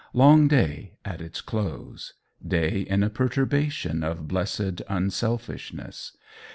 Long 0.15 0.47
Day 0.47 0.93
at 1.05 1.21
its 1.21 1.41
close. 1.41 2.15
Day 2.43 2.79
in 2.79 3.03
a 3.03 3.09
perturbation 3.11 4.03
of 4.03 4.27
blessed 4.27 4.81
unselfishness. 4.89 6.17